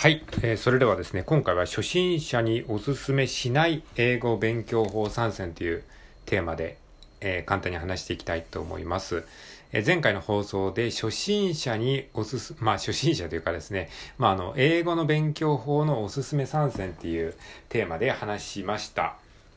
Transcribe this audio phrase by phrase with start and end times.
[0.00, 5.82] はい、えー、それではですね、今回は初心者におすすめしない英語勉強法参戦という
[6.24, 6.78] テーマで、
[7.20, 9.24] えー、簡単に話していきたいと思います。
[9.72, 17.34] えー、前回の放送で初心者におすす、まあ初心者というかですね、まああの、英語の勉強法のおすすめ参戦っていう
[17.68, 19.16] テーマで話しました。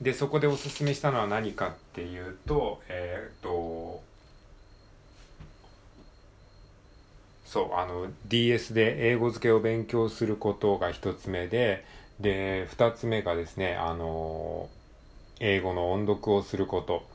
[0.00, 4.00] で、そこでおすすめしたのは何かっていうと、えっ、と、
[7.52, 11.84] そうあの DS で英語付けを勉強することが一つ目で
[12.18, 14.70] で二つ目がですねあの
[15.38, 17.06] 英語の音読をすること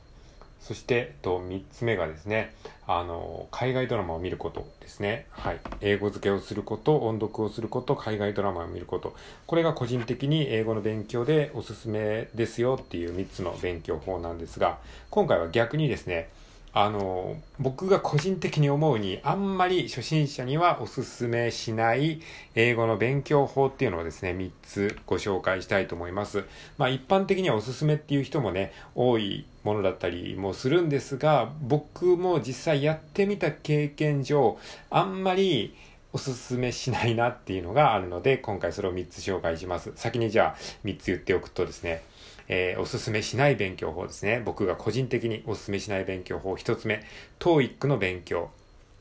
[0.60, 2.52] そして、と、三つ目がですね、
[2.86, 5.26] あの、海外ドラマを見ることですね。
[5.30, 5.60] はい。
[5.80, 9.14] 英語付けをすること、音読をすること、海外ドラマを見ること。
[9.46, 14.78] これが個人的に英語の勉強でおすすめですよっていう三つの勉強法なんですが、
[15.10, 16.28] 今回は逆にですね、
[16.72, 22.20] あの、僕が個人的に思うに、あんまり初心者にはおすすめしない
[22.54, 26.44] 英語の勉強法っていうのをですね、3つご紹介したいと思います。
[26.76, 34.58] まあ一般的にはおすすめっていう人もね、多いものだったりもするんですが、僕も実際やってみた経験上、
[34.90, 35.74] あんまり
[36.12, 39.92] おすすめしないなっていうのがあるので、今回それを3つ紹介します。
[39.96, 42.02] 先にじゃあ3つ言っておくとですね、
[42.48, 44.42] えー、おすすめしない勉強法ですね。
[44.44, 46.56] 僕が個人的におすすめしない勉強法。
[46.56, 47.04] 一つ目、
[47.38, 48.50] TOEIC の勉強。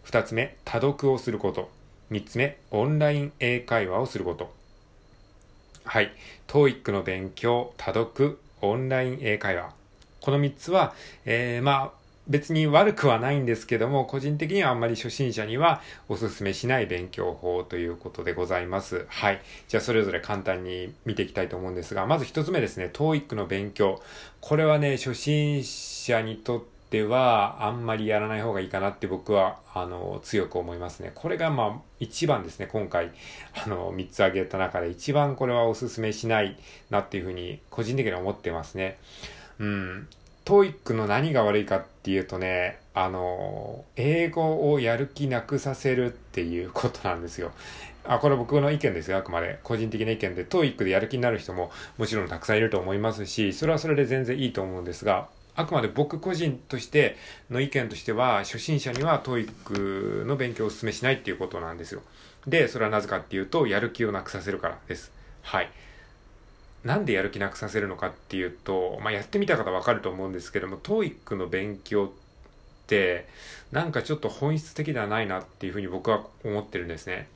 [0.03, 1.69] 二つ目、多読をすること。
[2.09, 4.53] 三つ目、オンライン英会話をすること。
[5.83, 6.11] はい。
[6.47, 9.73] TOEIC の勉強、多読、オンライン英会話。
[10.19, 10.93] この三つは、
[11.25, 11.96] えー、まあ、
[12.27, 19.05] 別に悪くはないんですけども、個人的にはあんまり初心者にはお勧めしない勉強法ということでございます。
[19.07, 19.41] はい。
[19.67, 24.01] じゃあそれぞれ簡単に見ていきたいと思うんですが、まず一つ目ですね、TOEIC の勉強。
[24.41, 31.11] これはね、初心者にとってはあんまりやらない方がいいかなって僕は、あの、強く思いますね。
[31.15, 33.11] これがまあ、一番ですね、今回、
[33.65, 36.57] あの、三つ挙げた中で一番これはお勧めしない
[36.89, 38.99] なっていうふうに個人的には思ってますね。
[39.59, 40.07] うん。
[40.47, 47.51] TOEIC の何が悪いかっていうとね、あの、英語をやる気なくさせるっていうことなんですよ。
[48.05, 49.59] あ、これ僕の意見ですよ、あくまで。
[49.63, 57.17] 個人的な意見で、 TOEIC でやる気になる人ももちろんたくさんいると思いますし、それはそれで全然いいと思うんですが、あくまで僕個人として
[57.49, 62.03] の意見としては、初心者には TOEIC の勉強をお勧めしないっていうことなんですよ。
[62.47, 65.11] で、それはなぜかっていうと、やる気をなくさせるからです。
[65.41, 65.69] はい。
[66.87, 73.27] なんでやる気なくさせるのかっていうと、まあ、やってみた方わかると思うんですけども、TOEIC の勉強って、
[73.73, 77.27] なんかちょっと本質的ではないなっていうふうに僕は思ってるんですね。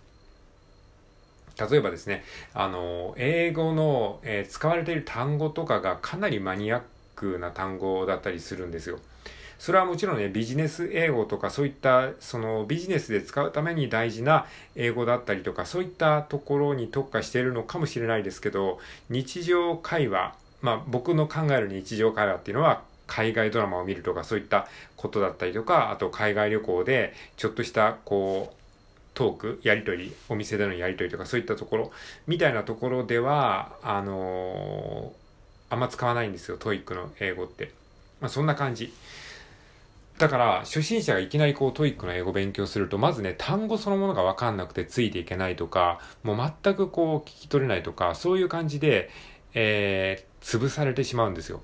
[1.70, 2.24] 例えばですね、
[2.54, 6.82] あの、英語の、えー、使われている単語とかがかなりマニアッ
[7.18, 9.00] クな単語だったりするんですよ。
[9.62, 18.80] それはもちろんね、ビジネス英語とかそういった、そのビジネスで使うために大事な英語だったりとか、そういったところに特化しているのかもしれないですけど、
[19.10, 20.34] 日常会話、
[20.64, 28.56] まあ僕の考える日常会話っていうのは、海外ドラマを見るとかそういったことだったりとか、あと海外旅行でちょっとしたこう、
[29.14, 31.92] トーク、やりとり、お店でのやりとりとかそういったところ、
[32.26, 37.70] みたいなところでは、あのー、あんま使わないんですよ、 TOEIC の英語って。
[38.22, 38.92] まあそんな感じ。
[40.22, 49.10] だから、初心者がいきなりこう TOEIC の英語を勉強すると、まずね、単語そのものがわかんなくてついていけないとか、もう全くこう聞き取れないとか、そういう感じで、
[49.56, 51.64] えー、潰されてしまうんですよ。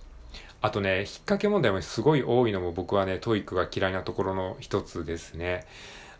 [0.60, 5.64] あとね、引っ掛け問題もすごい多いのも僕はね、 TOEIC が嫌いなところの一つですね。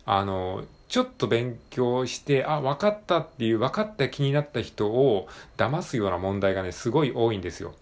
[0.06, 5.26] あの、ちょっと勉強して、あ、分かったっていう、分かった気になった人を
[5.56, 7.74] 騙すような問題がね、すごい多いんですよ。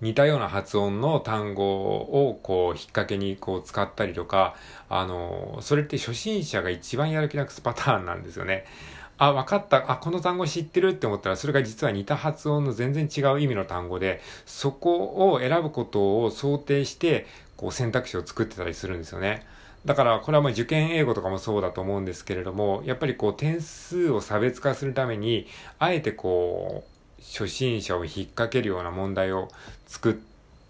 [0.00, 4.54] 似たような発音の単語をこう引っ掛けにこう使ったりとか、
[4.88, 8.64] あの、それって初心者が一番やる気なくすパターンなんですよね。
[9.18, 9.92] あ、わかった。
[9.92, 17.26] あ、この単語知ってるって思ったら、それが実は似た発音の全然違う意味の単語で、そこを選ぶことを想定して、
[17.58, 19.46] こう選択肢を作ってたりするんですよね。
[19.84, 25.46] だから、これはまあ受験英語とかもそうだと思うんですけれども、やっぱりこう点数を差別化するために、
[25.78, 29.48] あえてこう、初心者を引っ掛けるような問題を
[29.86, 30.14] 作っ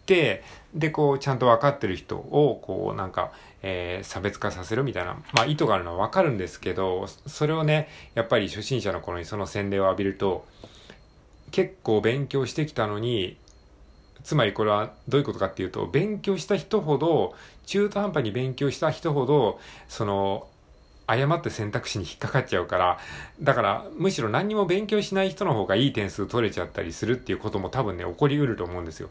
[0.06, 0.42] て、
[0.74, 3.32] で、こう、ちゃんと分かってる人を、こう、なんか、
[3.62, 10.46] えー、差別化させるみたいな、まあ、意図があるのは分かるんですけど、それをね、やっぱり初心者の頃にその洗礼を浴びると、
[11.50, 13.36] 結構勉強してきたのに、
[14.22, 17.34] つまりこれはどういうことかっていうと、勉強した人ほど、
[17.66, 20.46] 中途半端に勉強した人ほど、その、
[21.10, 22.98] 誤って選択肢に引っかかっちゃうから、
[23.40, 29.10] だからむしろ何にも勉強しない人の方がいい点数取れちゃったりするっていうことも多分ね、起こりうると思うんですよ。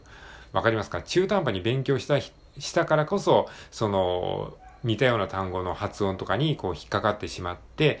[0.52, 1.02] わかりますか？
[1.02, 2.32] 中途半端に勉強したし
[2.72, 8.00] たからこそ、その、似たような単語の発音とかにこう引っかかってしまって、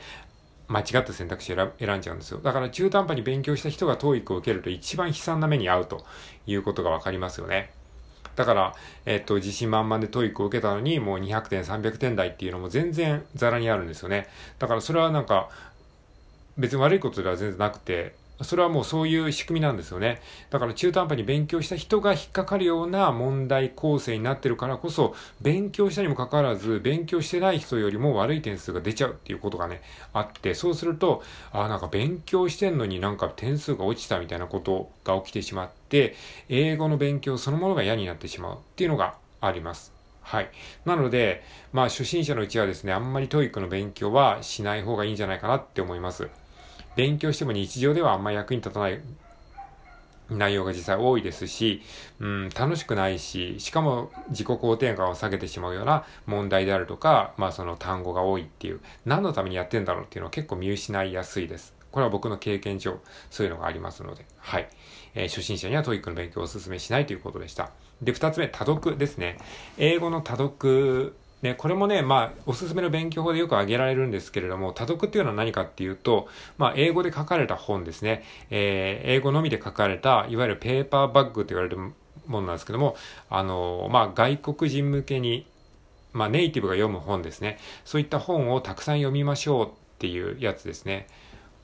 [0.66, 2.38] 間違った選択肢を選んじゃうんですよ。
[2.38, 6.04] だから中途半端に勉強した人が TOEIC を受けると一番悲惨な目に遭うと
[6.46, 7.72] いうことがわかりますよね。
[8.36, 8.74] だから、
[9.06, 14.28] えっと、自信満々で TOEIC を受けたのに、もう200点、300点台っていうのも全然ザラにあるんですよね。
[14.58, 15.48] だからそれはなんか、
[16.56, 20.20] 別に悪いことでは全然なくて、それはもうそういう仕組みなんですよね。
[20.50, 29.82] だから中途半端に勉強した人が引っかかるような問題構成になってるからこそ、勉強したにもかかわらず、勉強してない人よりも悪い点数が出ちゃうっていうことがね、
[30.12, 31.22] あって、そうすると、
[31.52, 36.14] ああ、なんか勉強してんのになんか点数が落ちたみたいなことが起きてしまって、
[36.48, 39.92] 英語の勉強そのものが嫌になってしまうっていうのがあります。
[40.22, 40.50] はい。
[40.84, 46.28] なので、まあ初心者のうちはですね、あんまり TOEIC の勉強はしない方がいいんじゃないかなって思います。
[46.96, 49.00] 勉強しても日常ではあんまり役に立たない
[50.30, 51.82] 内容が実際多いですし、
[52.20, 61.74] うん、楽しくないし、しかも自己肯定感を下げてしまうような問題であるとか、まあその単語が多いっていう、何のためにやってんだろうっていうのは結構見失いやすいです。
[61.90, 63.00] これは僕の経験上、
[63.30, 64.68] そういうのがありますので、はい。
[65.14, 67.70] えー、初心者には TOEIC の勉強をお勧めしないということでした。
[68.00, 69.38] で、二つ目、多読ですね。
[69.76, 76.28] 英語の多読ね、これもね、まあ、おすすめの勉強法でよく挙げられるんですけれども、多読っていうのは何かっていうと、
[76.58, 78.24] まあ、英語で書かれた本ですね。
[78.50, 81.94] えー、英語のみで書かれた、いわゆるペーパーバックと言われるも
[82.40, 82.94] のなんですけども、
[83.30, 85.46] あの、まあ、外国人向けに、
[86.12, 87.58] まあ、ネイティブが読む本ですね。
[87.84, 91.06] そういった本をたくさん読みましょうっていうやつですね。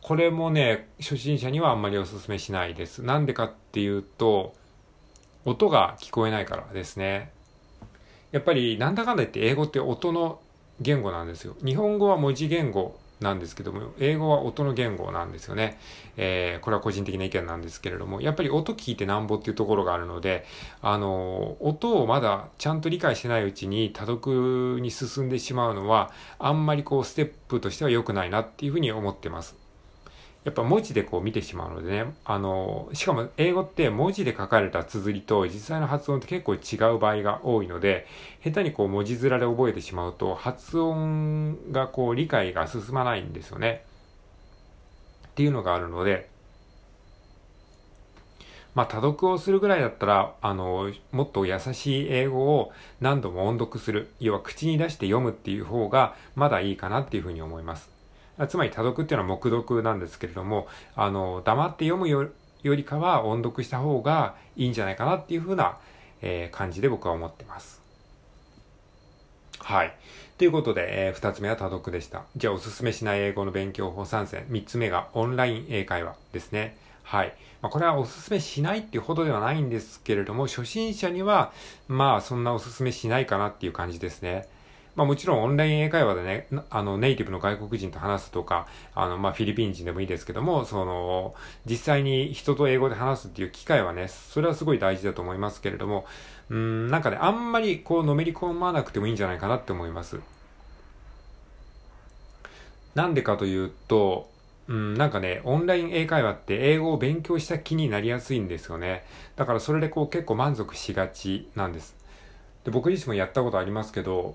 [0.01, 3.03] これもね、初心者にはあんまりお勧めしないです。
[3.03, 4.55] なんでかっていうと、
[5.45, 7.33] 音が聞こえないからですね。
[8.37, 10.41] やっぱりなんだかんだ言って英語って音の
[10.83, 11.57] 言語なんですよ。
[11.65, 15.79] 日本語は文字言語なんですけども、英語は音の言語なんですよね。
[16.19, 20.45] えー、これは個人的な意見なんですけれども、やっぱり音聞いてなんぼっていうところがあるので、
[20.83, 29.66] あの、音をまだちゃんと理解してないうちに多読に進んでしまうのは、あんまりこうステップとしては良くないなっていうふうに思ってます。
[30.47, 38.07] やっぱ文字でこう見てしまうのでね、あの、しかも英語って文字で書かれた綴りと実際の発音って結構違う場合が多いので、
[38.45, 43.85] 下手にこう文字面で覚えてしまうと発音がこう理解が進まないんですよね。
[45.27, 46.29] っていうのがあるので、
[48.77, 52.71] まあ、多読をするぐらいだったら、あの、もっと優しい英語を
[53.01, 57.96] 何度も音読する、要は口に出して読むっていう方がまだいいかなっていうふうに思います。
[58.49, 62.31] つまり多読っていうのは黙読なんですけれども、あの、黙って読むよ
[62.63, 65.79] りかは音読した方がいいんじゃないかなっていうふうな、
[66.21, 67.83] えー、感じで僕は思ってます。
[69.59, 69.97] はい。
[70.39, 72.25] ということで、えー、二つ目は多読でした。
[72.37, 74.45] じゃあおすすめしない英語の勉強法3選。
[74.49, 76.77] 三つ目がオンライン英会話ですね。
[77.03, 77.35] はい。
[77.63, 81.53] まあ、これはおすすめしないっていうほどではないんですけれども、初心者には、
[81.89, 84.47] まあそんなおすすめしないかなっていう感じですね。
[84.97, 91.35] まあもちろんオンライン英会話でね、あのネイティブの外国人と話すとか、あのまあフィリピン人でもいいですけども、その、
[91.67, 96.07] 実際に人と英語で話すっていう機会はね、それはすごい大事だと思いますけれども、
[96.49, 100.19] うん、なんかね、あんまりこうのめり込まなくてもいいんじゃないかなって思います。
[102.95, 104.31] なんでかというと、
[104.69, 109.05] うん、なんかね、オンライン英会話って英語を勉強した気になりやすいんですよね。
[109.37, 111.95] だからそれでこう結構満足しがちなんです。
[112.65, 114.35] で僕自身もやったことありますけど、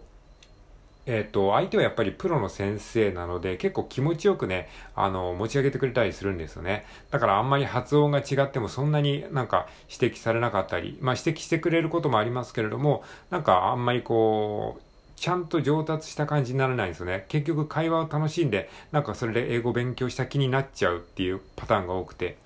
[1.06, 6.86] えっ、と、相手はやっぱりプロの先生なので、結構気持ちよくね、あの、持ち上げてくれたりするんですよね。
[7.10, 14.82] だからあんまり発音が違ってもそんなになんか指摘されなかったり、まあ指摘してくれることもありますけれども、なんかあんまりこう、
[15.16, 17.26] ちゃんと上達した感じにならないんですよね。
[17.30, 22.38] 結局会話を楽しんで、なんかそれで英語勉強した気になっちゃうっていうパターンが多くて。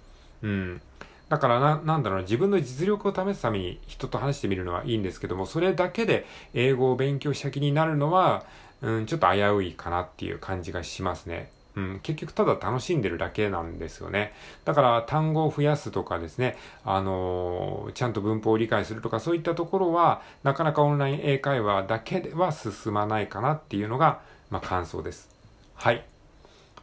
[0.44, 0.82] うん。
[1.30, 8.46] だからな、なんだろう自分の実力を試すために人と話してみるのはいいんですけども、それだけで英語を勉強した気になるのは、
[8.82, 11.50] うん、ちょっと危ういかなっていう感じがしますね。
[11.76, 14.34] うん、結局ただ楽しんでるだけなんですよね。
[14.64, 16.56] だから単語を増やすとかですね、
[16.86, 25.30] あのー、ちゃんと文法を理解するとかそういったところは、なかなかオンライン英会話だけでは進まないかなっていうのが、まあ感想です。
[25.74, 26.06] はい。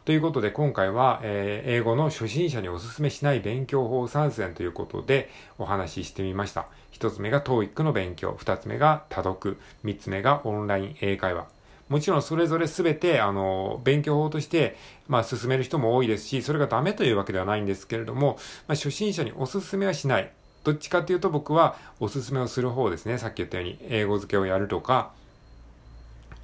[0.05, 6.67] ということで今回は、えー、英語の初心者にお勧めしない勉強法3選ということでお話ししてみました。
[6.91, 11.47] 一つ目が TOEIC の勉強、二つ目が多読、三つ目がオンライン英会話。
[11.87, 14.75] もちろんそれぞれ全て、あの、勉強法として、
[15.07, 20.31] まあ、進める人も多いですし、それがダメというわけではないんですけれども、まあ、初心者にお勧めはしない。
[20.65, 23.17] どっちかというと僕はおすすめをする方ですね。
[23.17, 25.11] さっき言ったように英語付けをやるとか、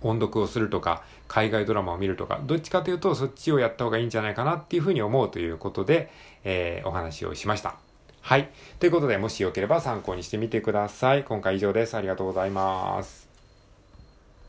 [0.01, 6.11] 音読をするとか、海外ドラマを見るとか、どっちかというとそっちをやった方がいいんじゃないかなっていうふうに思うということで、
[6.43, 7.75] えー、お話をしました。
[8.21, 8.49] はい。
[8.79, 11.23] ということで、もしよければ参考にしてみてください。
[11.23, 11.95] 今回以上です。
[11.95, 13.28] ありがとうございます。